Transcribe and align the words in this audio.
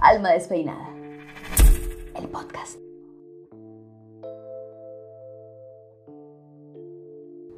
Alma 0.00 0.30
despeinada. 0.30 0.94
El 2.14 2.28
podcast. 2.28 2.78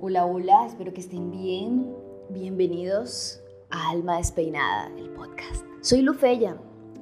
Hola, 0.01 0.25
hola, 0.25 0.65
espero 0.67 0.95
que 0.95 1.01
estén 1.01 1.31
bien. 1.31 1.95
Bienvenidos 2.31 3.43
a 3.69 3.91
Alma 3.91 4.17
despeinada, 4.17 4.91
el 4.97 5.11
podcast. 5.11 5.67
Soy 5.83 6.01
Lufeya 6.01 6.57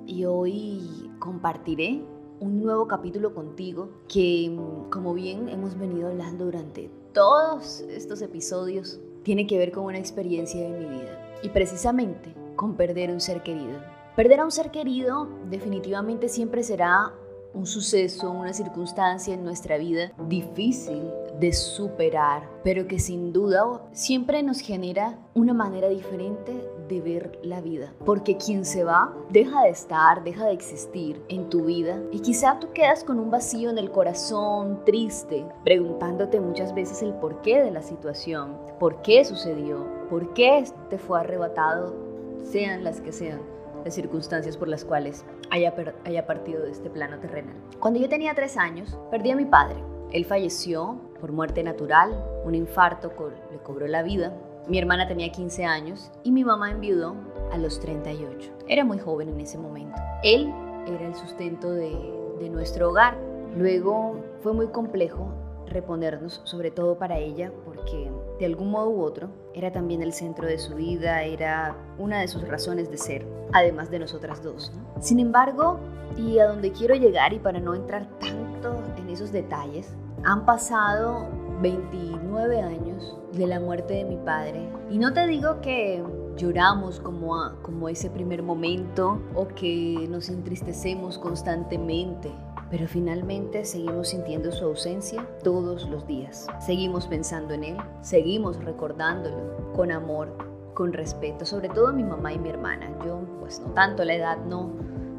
y 0.06 0.24
hoy 0.24 1.09
compartiré 1.20 2.02
un 2.41 2.61
nuevo 2.61 2.89
capítulo 2.89 3.33
contigo 3.33 3.91
que, 4.09 4.59
como 4.91 5.14
bien 5.14 5.48
hemos 5.48 5.78
venido 5.78 6.09
hablando 6.09 6.47
durante 6.47 6.91
todos 7.12 7.83
estos 7.83 8.23
episodios, 8.23 9.00
tiene 9.23 9.47
que 9.47 9.56
ver 9.56 9.70
con 9.70 9.84
una 9.84 9.98
experiencia 9.98 10.61
de 10.61 10.80
mi 10.80 10.86
vida 10.86 11.39
y 11.45 11.50
precisamente 11.50 12.34
con 12.56 12.75
perder 12.75 13.12
un 13.12 13.20
ser 13.20 13.45
querido. 13.45 13.98
Perder 14.19 14.41
a 14.41 14.45
un 14.45 14.51
ser 14.51 14.73
querido 14.73 15.29
definitivamente 15.48 16.29
siempre 16.29 16.65
será 16.65 17.12
un 17.55 17.67
suceso, 17.67 18.33
una 18.33 18.53
circunstancia 18.53 19.33
en 19.33 19.45
nuestra 19.45 19.79
vida 19.79 20.11
difícil 20.27 21.09
de 21.39 21.53
superar, 21.53 22.42
pero 22.65 22.89
que 22.89 22.98
sin 22.98 23.33
duda 23.33 23.81
siempre 23.92 24.42
nos 24.42 24.59
genera 24.59 25.17
una 25.34 25.55
manera 25.55 25.89
diferente 25.89 26.69
de 26.89 27.01
ver 27.01 27.39
la 27.45 27.61
vida. 27.61 27.95
Porque 28.05 28.37
quien 28.37 28.65
se 28.65 28.83
va 28.83 29.15
deja 29.31 29.62
de 29.62 29.69
estar, 29.69 30.25
deja 30.25 30.47
de 30.47 30.53
existir 30.53 31.23
en 31.29 31.48
tu 31.48 31.67
vida 31.67 32.03
y 32.11 32.19
quizá 32.19 32.59
tú 32.59 32.73
quedas 32.73 33.05
con 33.05 33.20
un 33.20 33.31
vacío 33.31 33.70
en 33.70 33.79
el 33.79 33.92
corazón, 33.92 34.85
triste, 34.85 35.47
preguntándote 35.62 36.41
muchas 36.41 36.75
veces 36.75 37.03
el 37.03 37.14
porqué 37.14 37.62
de 37.62 37.70
la 37.70 37.83
situación, 37.83 38.57
por 38.81 39.01
qué 39.03 39.25
sucedió, 39.25 39.87
por 40.11 40.35
qué 40.35 40.64
te 40.91 40.98
fue 40.98 41.20
arrebatado, 41.20 41.95
sean 42.42 42.83
las 42.83 43.01
que 43.01 43.12
sean 43.12 43.58
las 43.84 43.95
circunstancias 43.95 44.57
por 44.57 44.69
las 44.69 44.84
cuales 44.84 45.25
haya, 45.51 45.75
haya 46.05 46.27
partido 46.27 46.62
de 46.62 46.71
este 46.71 46.91
plano 46.91 47.19
terrenal. 47.19 47.57
Cuando 47.81 48.01
yo 48.01 48.09
tenía 48.09 48.35
tres 48.35 48.57
años, 48.57 48.98
perdí 49.11 49.31
a 49.31 49.37
mi 49.37 49.45
padre. 49.45 49.77
Él 50.12 50.25
falleció 50.25 51.01
por 51.20 51.33
muerte 51.33 51.62
natural, 51.62 52.25
un 52.45 52.55
infarto 52.55 53.12
le 53.51 53.59
cobró 53.59 53.87
la 53.87 54.03
vida. 54.03 54.33
Mi 54.69 54.79
hermana 54.79 55.09
tenía 55.09 55.33
15 55.33 55.65
años 55.65 56.11
y 56.23 56.33
mi 56.33 56.45
mamá 56.45 56.70
enviudó 56.70 57.15
a 57.53 57.59
los 57.59 57.81
38. 57.81 58.53
Era 58.69 58.85
muy 58.85 58.98
joven 58.98 59.29
en 59.31 59.41
ese 59.41 59.59
momento. 59.59 59.98
Él 60.23 60.53
era 60.87 61.07
el 61.07 61.15
sustento 61.15 61.70
de, 61.73 61.91
de 62.39 62.48
nuestro 62.48 62.91
hogar. 62.91 63.19
Luego 63.57 64.23
fue 64.42 64.53
muy 64.53 64.69
complejo 64.69 65.33
reponernos, 65.70 66.41
sobre 66.44 66.70
todo 66.70 66.98
para 66.98 67.19
ella, 67.19 67.52
porque 67.64 68.11
de 68.38 68.47
algún 68.47 68.70
modo 68.70 68.91
u 68.91 69.02
otro 69.02 69.28
era 69.55 69.72
también 69.72 70.02
el 70.02 70.12
centro 70.12 70.47
de 70.47 70.58
su 70.58 70.74
vida, 70.74 71.22
era 71.22 71.77
una 71.98 72.20
de 72.20 72.28
sus 72.28 72.47
razones 72.47 72.91
de 72.91 72.98
ser, 72.98 73.27
además 73.52 73.91
de 73.91 73.98
nosotras 73.98 74.42
dos. 74.42 74.72
Sin 75.00 75.20
embargo, 75.20 75.78
y 76.16 76.39
a 76.39 76.46
donde 76.46 76.72
quiero 76.72 76.94
llegar 76.94 77.33
y 77.33 77.39
para 77.39 77.61
no 77.61 77.74
entrar 77.74 78.08
tanto 78.19 78.83
en 78.96 79.08
esos 79.11 79.33
detalles, 79.33 79.95
han 80.24 80.45
pasado 80.45 81.28
29 81.61 82.61
años 82.61 83.17
de 83.33 83.46
la 83.46 83.61
muerte 83.61 83.95
de 83.95 84.05
mi 84.05 84.17
padre 84.17 84.68
y 84.90 84.98
no 84.98 85.12
te 85.12 85.27
digo 85.27 85.61
que 85.61 86.02
lloramos 86.36 87.01
como, 87.01 87.52
como 87.62 87.89
ese 87.89 88.11
primer 88.11 88.42
momento 88.42 89.20
o 89.34 89.48
que 89.48 90.07
nos 90.08 90.28
entristecemos 90.28 91.18
constantemente 91.18 92.33
pero 92.70 92.86
finalmente 92.86 93.64
seguimos 93.64 94.08
sintiendo 94.08 94.52
su 94.52 94.64
ausencia 94.64 95.27
todos 95.42 95.89
los 95.89 96.06
días. 96.06 96.46
Seguimos 96.61 97.06
pensando 97.06 97.55
en 97.55 97.64
él, 97.64 97.77
seguimos 98.02 98.62
recordándolo 98.64 99.73
con 99.74 99.90
amor, 99.90 100.36
con 100.74 100.92
respeto, 100.92 101.45
sobre 101.45 101.68
todo 101.68 101.92
mi 101.92 102.05
mamá 102.05 102.33
y 102.33 102.39
mi 102.39 102.51
hermana. 102.51 102.90
Yo, 103.05 103.20
pues 103.40 103.61
no 103.61 103.73
tanto, 103.73 104.05
la 104.05 104.14
edad 104.14 104.39
no, 104.45 104.70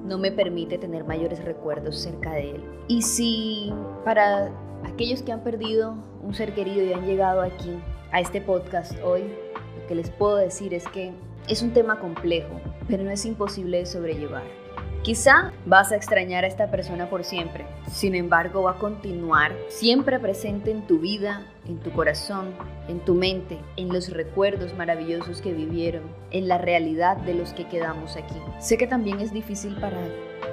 no 0.03 0.17
me 0.17 0.31
permite 0.31 0.77
tener 0.77 1.03
mayores 1.03 1.43
recuerdos 1.43 1.99
cerca 1.99 2.33
de 2.33 2.51
él. 2.51 2.63
Y 2.87 3.01
si 3.01 3.73
para 4.05 4.51
aquellos 4.85 5.23
que 5.23 5.31
han 5.31 5.43
perdido 5.43 5.95
un 6.21 6.33
ser 6.33 6.53
querido 6.53 6.83
y 6.83 6.93
han 6.93 7.05
llegado 7.05 7.41
aquí 7.41 7.79
a 8.11 8.21
este 8.21 8.41
podcast 8.41 8.93
hoy, 9.03 9.23
lo 9.23 9.87
que 9.87 9.95
les 9.95 10.09
puedo 10.11 10.35
decir 10.37 10.73
es 10.73 10.87
que 10.87 11.13
es 11.47 11.63
un 11.63 11.71
tema 11.71 11.99
complejo, 11.99 12.61
pero 12.87 13.03
no 13.03 13.09
es 13.09 13.25
imposible 13.25 13.79
de 13.79 13.85
sobrellevar. 13.85 14.43
Quizá 15.09 15.53
vas 15.65 15.91
a 15.91 15.95
extrañar 15.95 16.43
a 16.43 16.47
esta 16.47 16.69
persona 16.69 17.09
por 17.09 17.23
siempre, 17.23 17.65
sin 17.91 18.13
embargo 18.13 18.61
va 18.61 18.73
a 18.73 18.77
continuar 18.77 19.55
siempre 19.67 20.19
presente 20.19 20.69
en 20.69 20.85
tu 20.85 20.99
vida, 20.99 21.47
en 21.67 21.79
tu 21.79 21.89
corazón, 21.89 22.53
en 22.87 22.99
tu 22.99 23.15
mente, 23.15 23.57
en 23.75 23.91
los 23.91 24.11
recuerdos 24.11 24.75
maravillosos 24.75 25.41
que 25.41 25.51
vivieron, 25.51 26.03
en 26.29 26.47
la 26.47 26.59
realidad 26.59 27.17
de 27.17 27.33
los 27.33 27.53
que 27.53 27.67
quedamos 27.67 28.17
aquí. 28.17 28.35
Sé 28.59 28.77
que 28.77 28.85
también 28.85 29.19
es 29.19 29.33
difícil 29.33 29.75
para 29.77 29.97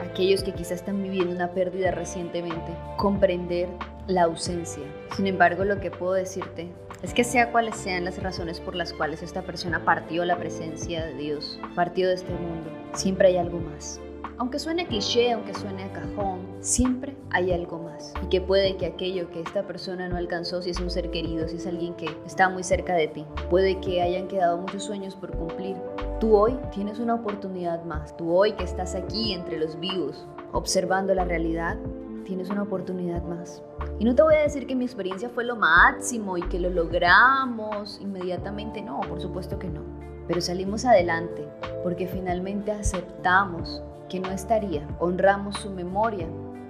aquellos 0.02 0.42
que 0.42 0.54
quizás 0.54 0.78
están 0.78 1.02
viviendo 1.02 1.34
una 1.34 1.50
pérdida 1.50 1.90
recientemente 1.90 2.72
comprender 2.96 3.68
la 4.06 4.22
ausencia. 4.22 4.84
Sin 5.14 5.26
embargo, 5.26 5.66
lo 5.66 5.80
que 5.80 5.90
puedo 5.90 6.14
decirte 6.14 6.70
es 7.02 7.12
que 7.12 7.24
sea 7.24 7.52
cuales 7.52 7.76
sean 7.76 8.06
las 8.06 8.22
razones 8.22 8.60
por 8.60 8.74
las 8.74 8.94
cuales 8.94 9.22
esta 9.22 9.42
persona 9.42 9.84
partió 9.84 10.24
la 10.24 10.38
presencia 10.38 11.04
de 11.04 11.12
Dios, 11.12 11.60
partió 11.74 12.08
de 12.08 12.14
este 12.14 12.32
mundo, 12.32 12.70
siempre 12.94 13.28
hay 13.28 13.36
algo 13.36 13.58
más. 13.58 14.00
Aunque 14.38 14.58
suene 14.58 14.86
cliché, 14.86 15.32
aunque 15.32 15.54
suene 15.54 15.84
a 15.84 15.92
cajón, 15.92 16.40
siempre 16.60 17.16
hay 17.30 17.52
algo 17.52 17.78
más. 17.78 18.12
Y 18.22 18.26
que 18.26 18.42
puede 18.42 18.76
que 18.76 18.84
aquello 18.84 19.30
que 19.30 19.40
esta 19.40 19.66
persona 19.66 20.10
no 20.10 20.16
alcanzó, 20.18 20.60
si 20.60 20.68
es 20.68 20.78
un 20.78 20.90
ser 20.90 21.10
querido, 21.10 21.48
si 21.48 21.56
es 21.56 21.66
alguien 21.66 21.94
que 21.94 22.06
está 22.26 22.50
muy 22.50 22.62
cerca 22.62 22.94
de 22.94 23.08
ti, 23.08 23.24
puede 23.48 23.80
que 23.80 24.02
hayan 24.02 24.28
quedado 24.28 24.58
muchos 24.58 24.82
sueños 24.82 25.16
por 25.16 25.30
cumplir. 25.30 25.76
Tú 26.20 26.36
hoy 26.36 26.54
tienes 26.70 26.98
una 26.98 27.14
oportunidad 27.14 27.82
más. 27.84 28.14
Tú 28.18 28.30
hoy 28.30 28.52
que 28.52 28.64
estás 28.64 28.94
aquí 28.94 29.32
entre 29.32 29.58
los 29.58 29.80
vivos, 29.80 30.26
observando 30.52 31.14
la 31.14 31.24
realidad, 31.24 31.78
tienes 32.26 32.50
una 32.50 32.64
oportunidad 32.64 33.22
más. 33.22 33.62
Y 33.98 34.04
no 34.04 34.14
te 34.14 34.22
voy 34.22 34.34
a 34.34 34.42
decir 34.42 34.66
que 34.66 34.76
mi 34.76 34.84
experiencia 34.84 35.30
fue 35.30 35.44
lo 35.44 35.56
máximo 35.56 36.36
y 36.36 36.42
que 36.42 36.60
lo 36.60 36.68
logramos 36.68 37.98
inmediatamente. 38.02 38.82
No, 38.82 39.00
por 39.00 39.18
supuesto 39.18 39.58
que 39.58 39.70
no. 39.70 39.80
Pero 40.28 40.42
salimos 40.42 40.84
adelante 40.84 41.48
porque 41.82 42.06
finalmente 42.06 42.72
aceptamos 42.72 43.82
que 44.08 44.20
no 44.20 44.30
estaría. 44.30 44.86
Honramos 44.98 45.56
su 45.56 45.70
memoria 45.70 46.26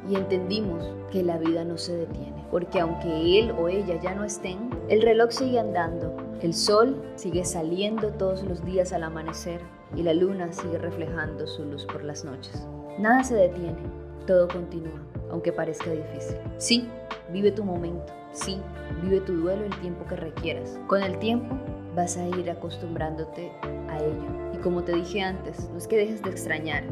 y 0.08 0.14
entendimos 0.14 0.84
que 1.10 1.22
la 1.22 1.38
vida 1.38 1.64
no 1.64 1.78
se 1.78 1.97
detiene, 1.97 2.44
porque 2.50 2.80
aunque 2.80 3.38
él 3.38 3.52
o 3.52 3.69
ella 3.69 4.00
ya 4.00 4.14
no 4.14 4.24
estén, 4.24 4.70
el 4.88 5.02
reloj 5.02 5.30
sigue 5.30 5.58
andando, 5.58 6.16
el 6.42 6.54
sol 6.54 7.02
sigue 7.16 7.44
saliendo 7.44 8.08
todos 8.10 8.42
los 8.44 8.64
días 8.64 8.92
al 8.92 9.02
amanecer 9.02 9.60
y 9.94 10.02
la 10.02 10.14
luna 10.14 10.52
sigue 10.52 10.78
reflejando 10.78 11.47
su 11.47 11.64
luz 11.64 11.84
por 11.86 12.04
las 12.04 12.24
noches. 12.24 12.66
Nada 12.98 13.24
se 13.24 13.34
detiene, 13.34 13.78
todo 14.26 14.48
continúa, 14.48 15.00
aunque 15.30 15.53
parezca 15.53 15.91
difícil. 15.91 16.36
Sí, 16.58 16.88
vive 17.32 17.50
tu 17.50 17.64
momento, 17.64 18.12
sí, 18.32 18.58
vive 19.03 19.20
tu 19.20 19.34
duelo 19.34 19.64
el 19.64 19.80
tiempo 19.80 20.04
que 20.06 20.16
requieras. 20.16 20.78
Con 20.86 21.03
el 21.03 21.18
tiempo 21.18 21.56
vas 21.94 22.16
a 22.16 22.26
ir 22.28 22.50
acostumbrándote 22.50 23.50
a 23.88 23.98
ello. 23.98 24.53
Y 24.54 24.58
como 24.58 24.84
te 24.84 24.92
dije 24.92 25.22
antes, 25.22 25.68
no 25.71 25.78
es 25.78 25.89
que 25.89 25.97
dejes 25.97 26.22
de 26.22 26.30
extrañar, 26.30 26.84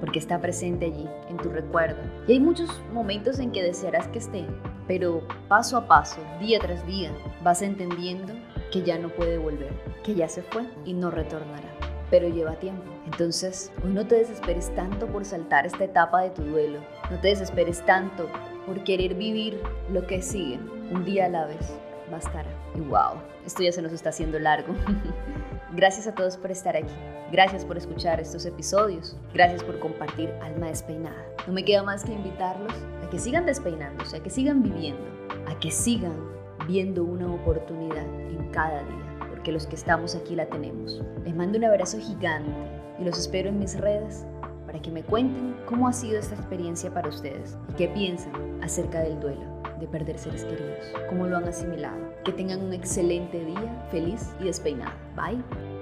porque 0.00 0.18
está 0.18 0.40
presente 0.40 0.86
allí, 0.86 1.08
en 1.28 1.36
tu 1.36 1.50
recuerdo. 1.50 2.00
Y 2.26 2.32
hay 2.32 2.40
muchos 2.40 2.82
momentos 2.92 3.38
en 3.38 3.52
que 3.52 3.62
desearás 3.62 4.08
que 4.08 4.18
esté, 4.18 4.44
pero 4.86 5.22
paso 5.48 5.76
a 5.76 5.86
paso, 5.86 6.20
día 6.40 6.58
tras 6.58 6.84
día, 6.86 7.12
vas 7.42 7.62
entendiendo 7.62 8.32
que 8.72 8.82
ya 8.82 8.98
no 8.98 9.08
puede 9.10 9.38
volver, 9.38 9.72
que 10.02 10.14
ya 10.14 10.28
se 10.28 10.42
fue 10.42 10.66
y 10.84 10.94
no 10.94 11.10
retornará. 11.10 11.68
Pero 12.10 12.28
lleva 12.28 12.56
tiempo. 12.56 12.82
Entonces, 13.06 13.70
hoy 13.84 13.92
no 13.92 14.06
te 14.06 14.16
desesperes 14.16 14.74
tanto 14.74 15.06
por 15.06 15.24
saltar 15.24 15.66
esta 15.66 15.84
etapa 15.84 16.22
de 16.22 16.30
tu 16.30 16.42
duelo. 16.42 16.80
No 17.10 17.20
te 17.20 17.28
desesperes 17.28 17.84
tanto 17.86 18.28
por 18.66 18.82
querer 18.82 19.14
vivir 19.14 19.60
lo 19.92 20.06
que 20.06 20.20
sigue, 20.22 20.58
un 20.90 21.04
día 21.04 21.26
a 21.26 21.28
la 21.28 21.46
vez 21.46 21.72
bastará. 22.10 22.50
Y 22.74 22.80
wow, 22.80 23.20
esto 23.46 23.62
ya 23.62 23.72
se 23.72 23.82
nos 23.82 23.92
está 23.92 24.10
haciendo 24.10 24.38
largo. 24.38 24.74
Gracias 25.72 26.06
a 26.06 26.14
todos 26.14 26.36
por 26.36 26.50
estar 26.50 26.76
aquí. 26.76 26.92
Gracias 27.30 27.64
por 27.64 27.76
escuchar 27.76 28.20
estos 28.20 28.44
episodios. 28.44 29.16
Gracias 29.32 29.62
por 29.62 29.78
compartir 29.78 30.30
Alma 30.42 30.66
Despeinada. 30.66 31.24
No 31.46 31.52
me 31.52 31.64
queda 31.64 31.84
más 31.84 32.04
que 32.04 32.12
invitarlos 32.12 32.72
a 33.04 33.08
que 33.08 33.20
sigan 33.20 33.46
despeinándose, 33.46 34.16
a 34.16 34.22
que 34.22 34.30
sigan 34.30 34.62
viviendo, 34.62 35.04
a 35.46 35.58
que 35.60 35.70
sigan 35.70 36.16
viendo 36.66 37.04
una 37.04 37.32
oportunidad 37.32 38.04
en 38.30 38.50
cada 38.50 38.82
día, 38.82 39.18
porque 39.28 39.52
los 39.52 39.66
que 39.66 39.76
estamos 39.76 40.16
aquí 40.16 40.34
la 40.34 40.46
tenemos. 40.46 41.00
Les 41.24 41.34
mando 41.34 41.56
un 41.56 41.64
abrazo 41.64 41.98
gigante 41.98 42.50
y 42.98 43.04
los 43.04 43.16
espero 43.16 43.48
en 43.48 43.60
mis 43.60 43.78
redes 43.78 44.26
para 44.66 44.82
que 44.82 44.90
me 44.90 45.04
cuenten 45.04 45.56
cómo 45.66 45.86
ha 45.86 45.92
sido 45.92 46.18
esta 46.18 46.34
experiencia 46.34 46.92
para 46.92 47.08
ustedes 47.08 47.56
y 47.68 47.74
qué 47.74 47.88
piensan 47.88 48.60
acerca 48.62 49.00
del 49.00 49.20
duelo 49.20 49.60
de 49.78 49.86
perder 49.86 50.18
seres 50.18 50.44
queridos, 50.44 50.92
cómo 51.08 51.26
lo 51.26 51.36
han 51.36 51.44
asimilado. 51.44 51.96
Que 52.24 52.32
tengan 52.32 52.60
un 52.60 52.72
excelente 52.72 53.44
día, 53.44 53.86
feliz 53.90 54.30
y 54.40 54.44
despeinado. 54.44 54.92
Bye. 55.16 55.79